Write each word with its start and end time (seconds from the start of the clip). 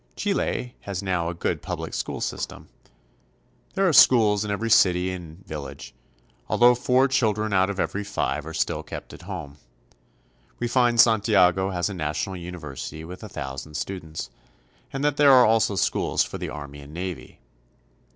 Chile 0.15 0.73
has 0.79 1.03
now 1.03 1.29
a 1.29 1.35
good 1.35 1.61
public 1.61 1.93
school 1.93 2.21
system. 2.21 2.69
There 3.75 3.87
are 3.87 3.93
schools 3.93 4.43
in 4.43 4.49
every 4.49 4.71
city 4.71 5.11
and 5.11 5.45
vil 5.45 5.61
lage, 5.61 5.93
although 6.49 6.73
four 6.73 7.07
children 7.07 7.53
out 7.53 7.69
of 7.69 7.79
every 7.79 8.03
five 8.03 8.43
are 8.47 8.51
still 8.55 8.81
kept 8.81 9.13
at 9.13 9.21
home. 9.21 9.57
We 10.57 10.67
find 10.67 10.99
Santiago 10.99 11.69
has 11.69 11.87
a 11.87 11.93
national 11.93 12.37
university 12.37 13.03
with 13.05 13.21
a 13.21 13.29
thousand 13.29 13.75
students, 13.75 14.31
and 14.91 15.03
that 15.03 15.17
there 15.17 15.33
are 15.33 15.45
also 15.45 15.75
schools 15.75 16.23
for 16.23 16.39
the 16.39 16.49
army 16.49 16.79
and 16.81 16.95
navy. 16.95 17.39